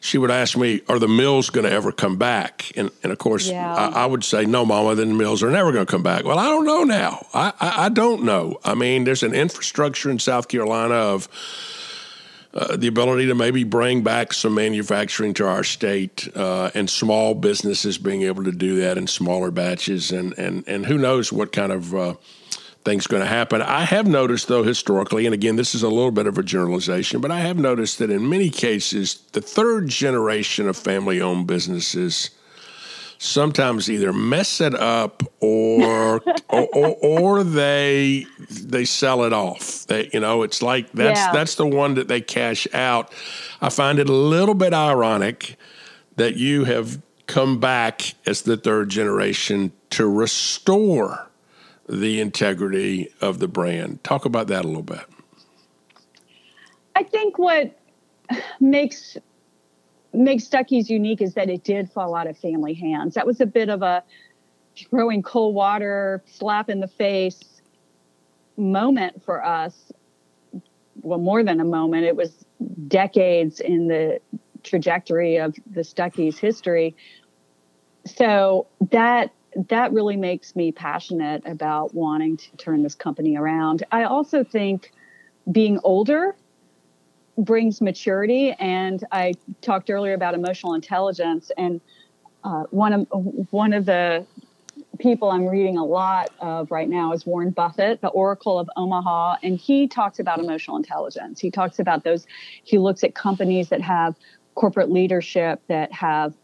[0.00, 3.18] she would ask me, "Are the mills going to ever come back?" And, and of
[3.18, 3.74] course, yeah.
[3.74, 4.94] I, I, would say, "No, Mama.
[4.94, 7.26] Then the mills are never going to come back." Well, I don't know now.
[7.34, 8.58] I, I I don't know.
[8.64, 11.28] I mean, there's an infrastructure in South Carolina of
[12.56, 17.34] uh, the ability to maybe bring back some manufacturing to our state uh, and small
[17.34, 21.52] businesses being able to do that in smaller batches and and and who knows what
[21.52, 22.14] kind of uh,
[22.82, 23.60] things going to happen.
[23.60, 27.20] I have noticed though historically, and again this is a little bit of a generalization,
[27.20, 32.30] but I have noticed that in many cases the third generation of family-owned businesses
[33.18, 39.86] sometimes either mess it up or, or, or, or they they sell it off.
[39.86, 41.32] They you know it's like that's yeah.
[41.32, 43.12] that's the one that they cash out.
[43.60, 45.56] I find it a little bit ironic
[46.16, 51.28] that you have come back as the third generation to restore
[51.88, 54.02] the integrity of the brand.
[54.04, 55.04] Talk about that a little bit.
[56.94, 57.78] I think what
[58.60, 59.16] makes
[60.16, 63.14] makes Stuckey's unique is that it did fall out of family hands.
[63.14, 64.02] That was a bit of a
[64.90, 67.42] throwing cold water, slap in the face
[68.56, 69.92] moment for us.
[71.02, 72.44] Well, more than a moment, it was
[72.88, 74.20] decades in the
[74.62, 76.96] trajectory of the Stuckey's history.
[78.04, 79.32] So that
[79.68, 83.84] that really makes me passionate about wanting to turn this company around.
[83.90, 84.92] I also think
[85.50, 86.36] being older
[87.38, 88.52] brings maturity.
[88.52, 91.80] And I talked earlier about emotional intelligence, and
[92.44, 93.06] uh, one of
[93.50, 94.26] one of the
[94.98, 99.36] people I'm reading a lot of right now is Warren Buffett, the Oracle of Omaha,
[99.42, 101.40] and he talks about emotional intelligence.
[101.40, 102.26] He talks about those.
[102.64, 104.16] He looks at companies that have
[104.54, 106.34] corporate leadership that have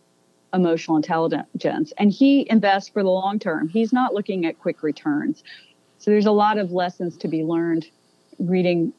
[0.53, 3.69] emotional intelligence, and he invests for the long term.
[3.69, 5.43] He's not looking at quick returns.
[5.99, 7.87] So there's a lot of lessons to be learned
[8.39, 8.93] reading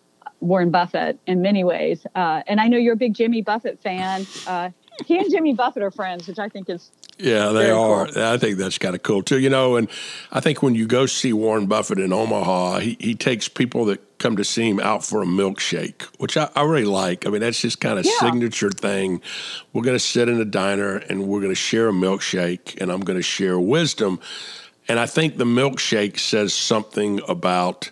[0.43, 2.05] Warren Buffett in many ways.
[2.15, 4.27] Uh, and I know you're a big Jimmy Buffett fan.
[4.45, 4.69] Uh,
[5.05, 8.07] he and Jimmy Buffett are friends, which I think is yeah, they are.
[8.07, 8.23] Cool.
[8.23, 9.39] I think that's kind of cool too.
[9.39, 9.87] You know, and
[10.31, 14.17] I think when you go see Warren Buffett in Omaha, he, he takes people that
[14.17, 17.25] come to see him out for a milkshake, which I, I really like.
[17.25, 18.11] I mean, that's just kind of yeah.
[18.19, 19.21] signature thing.
[19.73, 22.91] We're going to sit in a diner and we're going to share a milkshake, and
[22.91, 24.19] I'm going to share wisdom.
[24.87, 27.91] And I think the milkshake says something about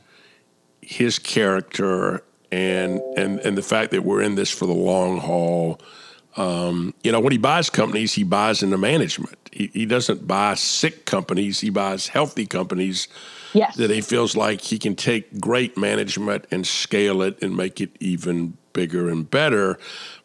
[0.81, 5.79] his character and and and the fact that we're in this for the long haul.
[6.37, 9.37] Um, you know, when he buys companies, he buys into management.
[9.51, 13.09] He, he doesn't buy sick companies; he buys healthy companies
[13.53, 13.75] yes.
[13.75, 17.91] that he feels like he can take great management and scale it and make it
[17.99, 19.77] even bigger and better.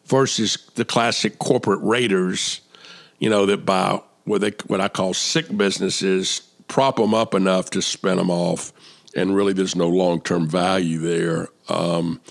[0.05, 2.61] Versus the classic corporate raiders,
[3.19, 7.69] you know, that buy what they what I call sick businesses, prop them up enough
[7.71, 8.71] to spin them off,
[9.17, 11.49] and really there's no long term value there.
[11.67, 12.21] Um,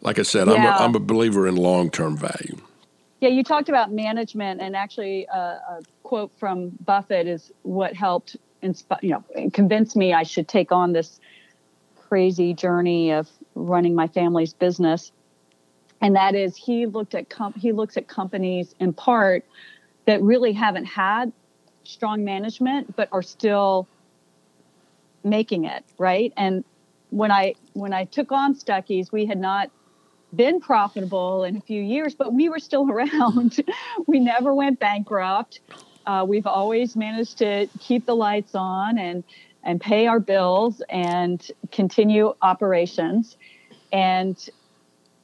[0.00, 0.54] like I said, Yeah.
[0.54, 2.56] I'm, a, I'm a believer in long term value.
[3.20, 8.36] Yeah, you talked about management, and actually, uh, a quote from Buffett is what helped
[8.62, 11.20] inspire, you know, convince me I should take on this
[12.08, 15.10] crazy journey of running my family's business.
[16.00, 19.44] And that is, he looked at com- he looks at companies in part
[20.06, 21.32] that really haven't had
[21.82, 23.88] strong management, but are still
[25.24, 26.32] making it right.
[26.36, 26.64] And
[27.10, 29.70] when I when I took on Stuckey's, we had not
[30.34, 33.64] been profitable in a few years, but we were still around.
[34.06, 35.60] we never went bankrupt.
[36.06, 39.24] Uh, we've always managed to keep the lights on and
[39.64, 43.36] and pay our bills and continue operations.
[43.92, 44.48] And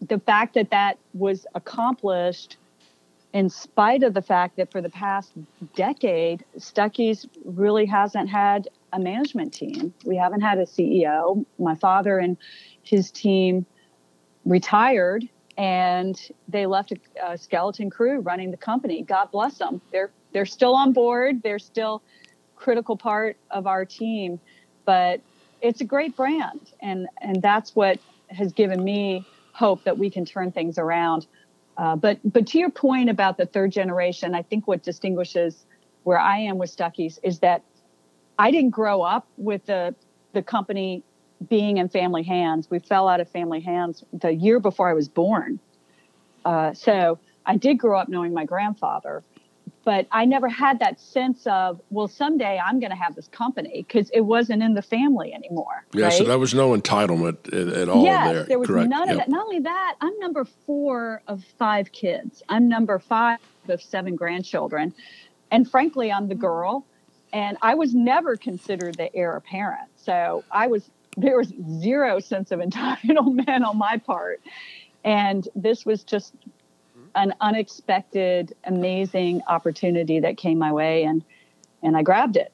[0.01, 2.57] the fact that that was accomplished
[3.33, 5.33] in spite of the fact that for the past
[5.75, 9.93] decade, Stuckey's really hasn't had a management team.
[10.05, 11.45] We haven't had a CEO.
[11.59, 12.37] My father and
[12.83, 13.67] his team
[14.45, 16.97] retired and they left a,
[17.33, 19.03] a skeleton crew running the company.
[19.03, 19.81] God bless them.
[19.93, 21.43] They're they're still on board.
[21.43, 22.03] They're still
[22.57, 24.41] critical part of our team,
[24.85, 25.21] but
[25.61, 30.25] it's a great brand, and and that's what has given me hope that we can
[30.25, 31.27] turn things around.
[31.77, 35.67] Uh, but but to your point about the third generation, I think what distinguishes
[36.03, 37.63] where I am with Stuckey's is that
[38.39, 39.95] I didn't grow up with the
[40.33, 41.03] the company
[41.49, 42.69] being in family hands.
[42.71, 45.61] We fell out of family hands the year before I was born.
[46.45, 49.23] Uh, so I did grow up knowing my grandfather,
[49.85, 53.85] but I never had that sense of, well, someday I'm going to have this company
[53.87, 55.85] because it wasn't in the family anymore.
[55.93, 56.13] Yeah, right?
[56.13, 58.45] so there was no entitlement at, at all yes, there.
[58.45, 58.89] there was Correct.
[58.89, 59.11] none Yep.
[59.11, 59.29] of that.
[59.29, 62.43] Not only that, I'm number four of five kids.
[62.49, 64.95] I'm number five of seven grandchildren.
[65.51, 66.87] And frankly, I'm the girl.
[67.35, 69.89] And I was never considered the heir apparent.
[69.97, 74.41] So I was, there was zero sense of entitlement on my part.
[75.03, 76.33] And this was just
[77.17, 81.03] an unexpected, amazing opportunity that came my way.
[81.03, 81.25] And,
[81.83, 82.53] and I grabbed it.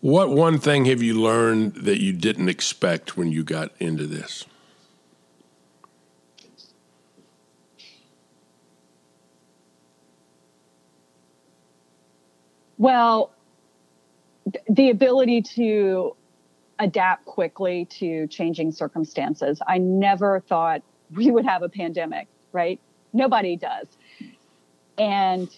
[0.00, 4.44] What one thing have you learned that you didn't expect when you got into this?
[12.76, 13.32] Well,
[14.68, 16.14] the ability to
[16.78, 19.60] adapt quickly to changing circumstances.
[19.66, 20.82] I never thought
[21.14, 22.80] we would have a pandemic, right?
[23.12, 23.86] Nobody does.
[24.96, 25.48] And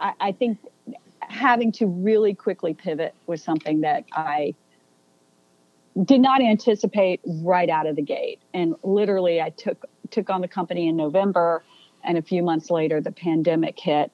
[0.00, 0.58] I, I think
[1.20, 4.54] having to really quickly pivot was something that I
[6.02, 8.40] did not anticipate right out of the gate.
[8.52, 11.62] And literally, I took took on the company in November,
[12.02, 14.10] and a few months later, the pandemic hit.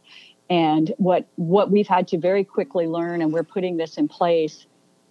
[0.51, 4.67] And what what we've had to very quickly learn, and we're putting this in place.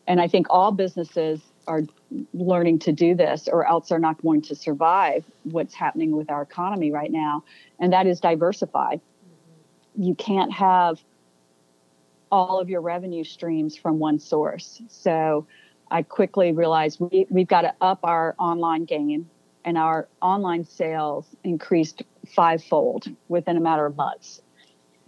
[0.05, 1.83] And I think all businesses are
[2.33, 6.41] learning to do this, or else they're not going to survive what's happening with our
[6.41, 7.43] economy right now.
[7.79, 8.97] And that is diversify.
[9.95, 10.99] You can't have
[12.31, 14.81] all of your revenue streams from one source.
[14.89, 15.47] So
[15.89, 19.29] I quickly realized we, we've got to up our online game,
[19.63, 22.03] and our online sales increased
[22.35, 24.41] fivefold within a matter of months.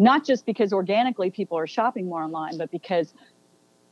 [0.01, 3.13] Not just because organically people are shopping more online, but because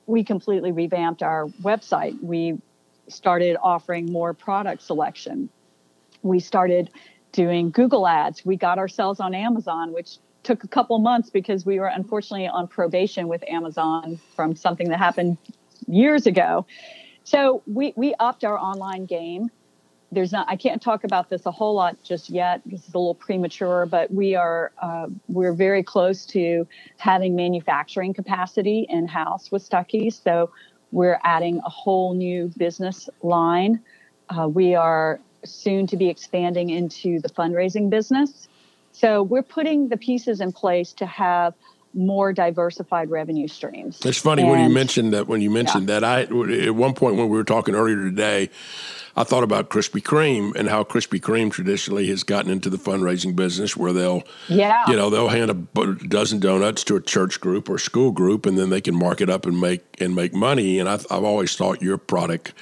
[0.08, 2.19] we completely revamped our website.
[2.24, 2.58] We
[3.08, 5.50] started offering more product selection.
[6.24, 6.89] We started
[7.32, 8.43] doing Google ads.
[8.43, 12.67] We got ourselves on Amazon, which took a couple months because we were unfortunately on
[12.67, 15.38] probation with Amazon from something that happened
[15.88, 16.65] years ago.
[17.24, 19.52] So we we upped our online game.
[20.12, 22.62] There's not I can't talk about this a whole lot just yet.
[22.65, 26.67] This is a little premature, but we are uh, we're very close to
[26.98, 30.19] having manufacturing capacity in house with Stuckey's.
[30.24, 30.50] So
[30.91, 33.82] we're adding a whole new business line.
[34.30, 38.47] Uh, we are soon to be expanding into the fundraising business.
[38.91, 41.53] So we're putting the pieces in place to have
[41.93, 43.99] more diversified revenue streams.
[44.05, 45.28] It's funny when you mentioned that.
[45.28, 48.49] When you mentioned that, I at one point when we were talking earlier today,
[49.20, 53.36] I thought about Krispy Kreme and how Krispy Kreme traditionally has gotten into the fundraising
[53.36, 54.89] business, where they'll, Yeah.
[54.89, 58.57] you know, they'll hand a dozen donuts to a church group or school group, and
[58.57, 60.80] then they can mark it up and make and make money.
[60.80, 62.53] And I've, I've always thought your product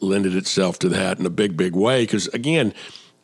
[0.00, 2.72] lended itself to that in a big, big way because again.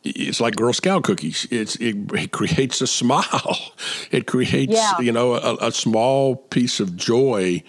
[0.03, 1.47] it's like Girl Scout cookies.
[1.49, 3.73] It's it, it creates a smile.
[4.11, 4.99] It creates yeah.
[4.99, 7.63] you know a, a, small piece of joy.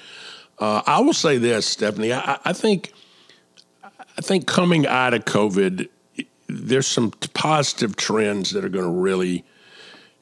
[0.59, 2.13] Uh, I will say this, Stephanie.
[2.13, 2.93] I, I, think
[4.19, 5.89] I think coming out of COVID,
[6.49, 9.45] there's some positive trends that are going to really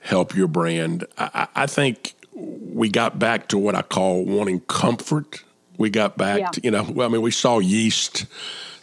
[0.01, 1.05] help your brand.
[1.17, 5.43] I, I, think we got back to what I call wanting comfort.
[5.77, 6.51] We got back yeah.
[6.51, 6.83] to you know.
[6.83, 8.27] Well, I mean, we saw yeast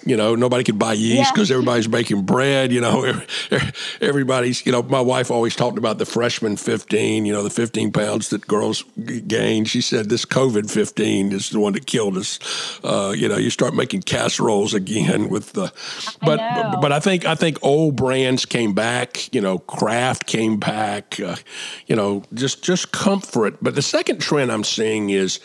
[0.06, 1.56] you know, nobody could buy yeast because yeah.
[1.56, 2.72] everybody's making bread.
[2.72, 3.22] You know,
[4.02, 4.66] everybody's.
[4.66, 7.26] You know, my wife always talked about the freshman fifteen.
[7.26, 8.84] You know, the fifteen pounds that girls
[9.28, 9.66] gain.
[9.66, 12.40] She said this COVID fifteen is the one that killed us.
[12.84, 15.74] Uh, you know, you start making casseroles again with the.
[16.22, 19.34] But I but, I think I think old brands came back.
[19.34, 21.20] You know, Kraft came back.
[21.20, 21.36] Uh,
[21.88, 23.58] you know, just just comfort.
[23.62, 25.40] But the second trend I'm seeing is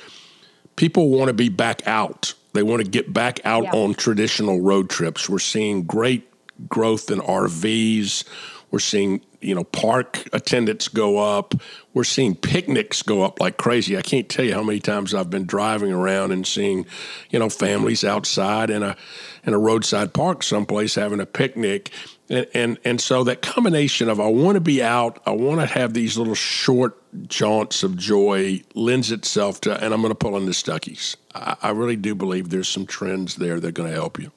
[0.77, 3.73] people want to be back out they want to get back out yeah.
[3.73, 5.29] on traditional road trips.
[5.29, 6.29] We're seeing great
[6.69, 8.25] growth in RVs.
[8.71, 11.55] We're seeing, you know, park attendance go up.
[11.93, 13.97] We're seeing picnics go up like crazy.
[13.97, 16.87] I can't tell you how many times I've been driving around and seeing,
[17.31, 18.97] you know, families outside in a
[19.45, 21.91] in a roadside park someplace having a picnic.
[22.29, 25.67] And, and and so that combination of I want to be out, I want to
[25.67, 26.97] have these little short
[27.27, 31.17] jaunts of joy lends itself to, and I'm going to pull in the Stuckey's.
[31.35, 34.31] I, I really do believe there's some trends there that are going to help you.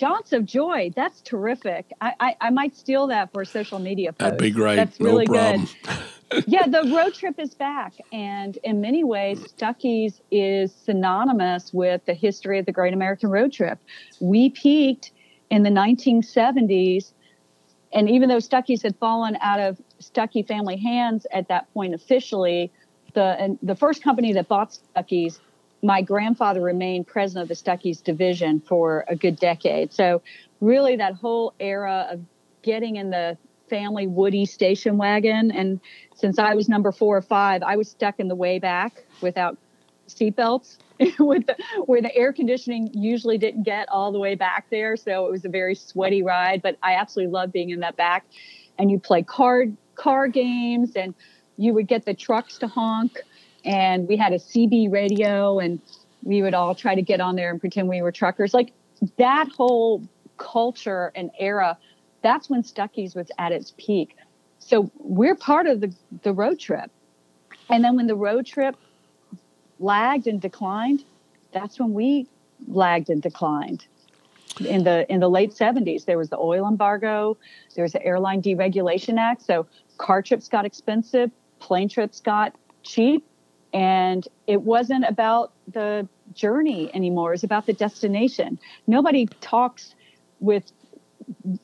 [0.00, 0.90] Jaunts of joy.
[0.96, 1.92] That's terrific.
[2.00, 4.18] I, I, I, might steal that for a social media post.
[4.18, 4.76] That'd be great.
[4.76, 5.68] That's really no problem.
[6.30, 6.44] good.
[6.46, 7.92] yeah, the road trip is back.
[8.10, 13.52] And in many ways, Stuckey's is synonymous with the history of the Great American Road
[13.52, 13.78] Trip.
[14.20, 15.12] We peaked
[15.50, 17.12] in the 1970s.
[17.92, 22.72] And even though Stuckey's had fallen out of Stuckey family hands at that point officially,
[23.12, 25.40] the, the first company that bought Stuckey's
[25.82, 29.92] my grandfather remained president of the Stuckey's division for a good decade.
[29.92, 30.22] So,
[30.60, 32.20] really, that whole era of
[32.62, 35.80] getting in the family Woody station wagon, and
[36.14, 39.56] since I was number four or five, I was stuck in the way back without
[40.08, 40.78] seatbelts.
[41.18, 41.56] with the,
[41.86, 45.46] where the air conditioning usually didn't get all the way back there, so it was
[45.46, 46.60] a very sweaty ride.
[46.60, 48.26] But I absolutely loved being in that back.
[48.78, 51.14] And you play card car games, and
[51.56, 53.18] you would get the trucks to honk
[53.64, 55.80] and we had a CB radio and
[56.22, 58.54] we would all try to get on there and pretend we were truckers.
[58.54, 58.72] Like
[59.16, 60.02] that whole
[60.36, 61.78] culture and era,
[62.22, 64.16] that's when Stuckey's was at its peak.
[64.58, 66.90] So we're part of the, the road trip.
[67.68, 68.76] And then when the road trip
[69.78, 71.04] lagged and declined,
[71.52, 72.26] that's when we
[72.68, 73.86] lagged and declined.
[74.60, 77.38] In the in the late 70s, there was the oil embargo,
[77.74, 79.42] there was the Airline Deregulation Act.
[79.42, 81.30] So car trips got expensive,
[81.60, 83.24] plane trips got cheap,
[83.72, 87.34] and it wasn't about the journey anymore.
[87.34, 88.58] It's about the destination.
[88.86, 89.94] Nobody talks
[90.40, 90.72] with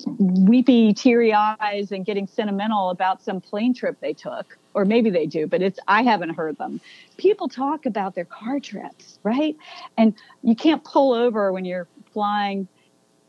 [0.07, 4.59] weepy, teary eyes and getting sentimental about some plane trip they took.
[4.75, 6.81] Or maybe they do, but it's I haven't heard them.
[7.17, 9.57] People talk about their car trips, right?
[9.97, 12.69] And you can't pull over when you're flying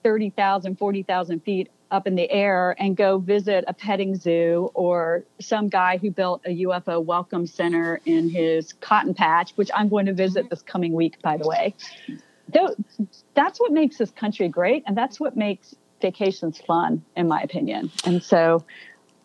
[0.03, 5.69] 30,000, 40,000 feet up in the air and go visit a petting zoo or some
[5.69, 10.13] guy who built a UFO welcome center in his cotton patch, which I'm going to
[10.13, 10.49] visit mm-hmm.
[10.49, 11.75] this coming week, by the way.
[13.33, 17.91] That's what makes this country great, and that's what makes vacations fun, in my opinion.
[18.05, 18.63] And so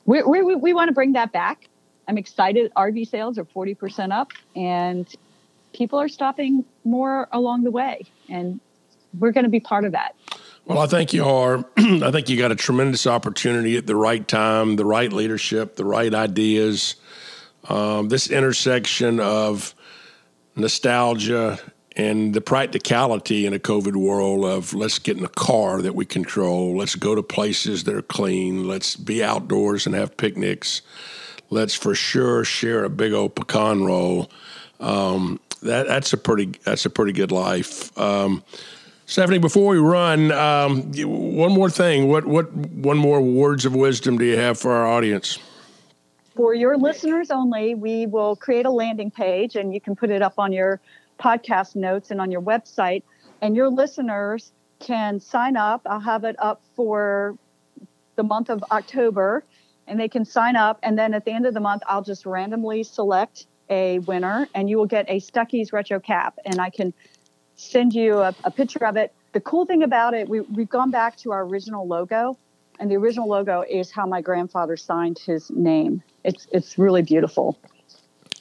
[0.05, 1.69] we, we, we want to bring that back.
[2.09, 2.73] I'm excited.
[2.77, 5.07] RV sales are 40% up, and
[5.73, 8.61] people are stopping more along the way, and
[9.19, 10.15] we're going to be part of that.
[10.65, 11.65] Well, I think you are.
[11.77, 15.85] I think you got a tremendous opportunity at the right time, the right leadership, the
[15.85, 16.97] right ideas.
[17.69, 19.75] Um, this intersection of
[20.57, 21.59] nostalgia
[21.97, 26.05] and the practicality in a COVID world of let's get in a car that we
[26.05, 30.83] control, let's go to places that are clean, let's be outdoors and have picnics,
[31.51, 34.31] let's for sure share a big old pecan roll.
[34.81, 37.97] Um, that that's a pretty that's a pretty good life.
[37.99, 38.43] Um,
[39.13, 42.09] Stephanie, before we run, um, one more thing.
[42.09, 45.39] What what one more words of wisdom do you have for our audience?
[46.35, 50.23] For your listeners only, we will create a landing page, and you can put it
[50.23, 50.81] up on your
[51.21, 53.03] podcast notes and on your website.
[53.43, 55.83] And your listeners can sign up.
[55.85, 57.37] I'll have it up for
[58.17, 59.45] the month of October,
[59.89, 60.79] and they can sign up.
[60.83, 64.71] And then at the end of the month, I'll just randomly select a winner, and
[64.71, 66.39] you will get a Stuckey's retro cap.
[66.47, 66.95] And I can
[67.57, 69.13] send you a, a picture of it.
[69.33, 72.37] The cool thing about it, we, we've gone back to our original logo,
[72.79, 76.03] and the original logo is how my grandfather signed his name.
[76.25, 77.59] It's, it's really beautiful.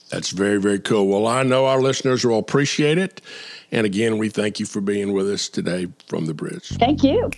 [0.09, 1.07] That's very, very cool.
[1.07, 3.22] Well, I know our listeners will appreciate it.
[3.72, 6.68] And again, we thank you for being with us today from the bridge.
[6.78, 7.30] Thank you.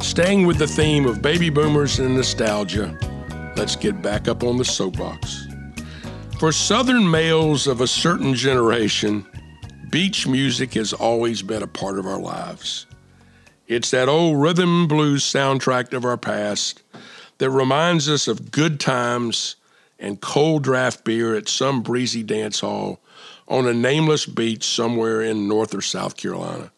[0.00, 2.96] Staying with the theme of baby boomers and nostalgia,
[3.56, 5.46] let's get back up on the soapbox.
[6.38, 9.26] For Southern males of a certain generation,
[9.90, 12.86] beach music has always been a part of our lives.
[13.66, 16.82] It's that old rhythm blues soundtrack of our past
[17.38, 19.56] that reminds us of good times
[19.98, 23.00] and cold draft beer at some breezy dance hall
[23.48, 26.70] on a nameless beach somewhere in North or South Carolina.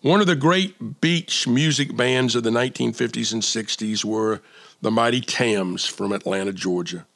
[0.00, 4.42] One of the great beach music bands of the 1950s and 60s were
[4.82, 7.06] the Mighty Tams from Atlanta, Georgia.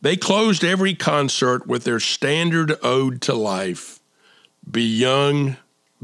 [0.00, 4.00] They closed every concert with their standard ode to life
[4.68, 5.56] be young,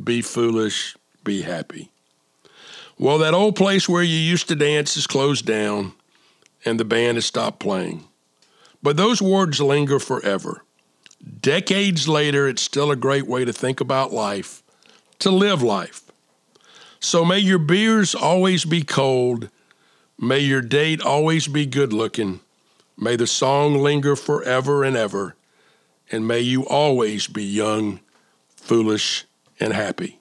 [0.03, 1.91] be foolish, be happy.
[2.97, 5.95] Well, that old place where you used to dance is closed down
[6.65, 8.05] and the band has stopped playing.
[8.83, 10.63] But those words linger forever.
[11.41, 14.63] Decades later, it's still a great way to think about life,
[15.21, 16.03] to live life.
[17.01, 19.49] So may your beers always be cold.
[20.25, 22.39] May your date always be good looking.
[22.97, 25.35] May the song linger forever and ever.
[26.13, 27.99] And may you always be young,
[28.55, 29.25] foolish,
[29.59, 30.21] and happy.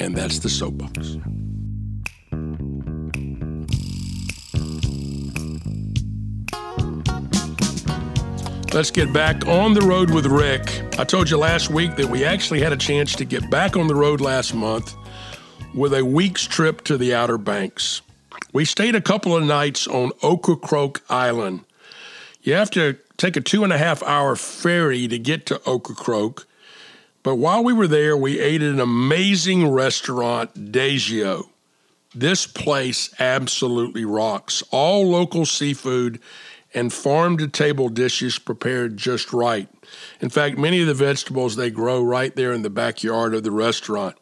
[0.00, 1.18] And that's the soapbox.
[8.74, 10.98] Let's get back on the road with Rick.
[10.98, 13.86] I told you last week that we actually had a chance to get back on
[13.86, 14.96] the road last month
[15.76, 18.02] with a week's trip to the Outer Banks.
[18.52, 21.64] We stayed a couple of nights on Ocracoke Island.
[22.42, 26.46] You have to take a two and a half hour ferry to get to Ocracoke,
[27.22, 31.48] but while we were there, we ate at an amazing restaurant, Dajio.
[32.14, 34.62] This place absolutely rocks.
[34.70, 36.18] All local seafood
[36.72, 39.68] and farm to table dishes prepared just right.
[40.20, 43.50] In fact, many of the vegetables they grow right there in the backyard of the
[43.50, 44.16] restaurant.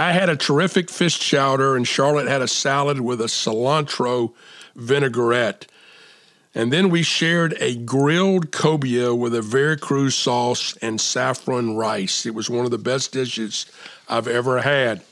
[0.00, 4.32] I had a terrific fish chowder, and Charlotte had a salad with a cilantro
[4.76, 5.66] vinaigrette.
[6.54, 12.26] And then we shared a grilled cobia with a Veracruz sauce and saffron rice.
[12.26, 13.66] It was one of the best dishes
[14.08, 15.02] I've ever had.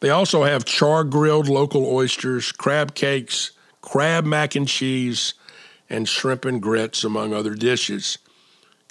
[0.00, 5.32] They also have char grilled local oysters, crab cakes, crab mac and cheese,
[5.88, 8.18] and shrimp and grits, among other dishes.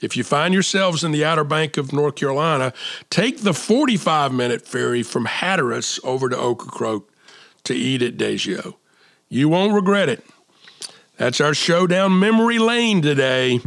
[0.05, 2.73] If you find yourselves in the Outer Bank of North Carolina,
[3.09, 7.11] take the 45 minute ferry from Hatteras over to Ocracoke
[7.63, 8.75] to eat at Dajio.
[9.29, 10.23] You won't regret it.
[11.17, 13.59] That's our show down memory lane today.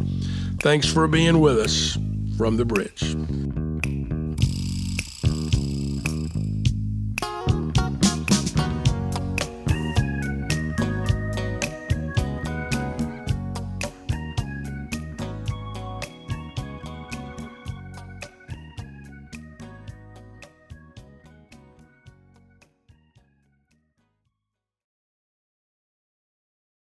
[0.61, 1.97] Thanks for being with us
[2.37, 3.03] from the bridge.